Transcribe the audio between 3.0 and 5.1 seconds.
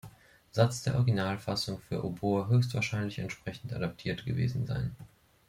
entsprechend adaptiert gewesen sein.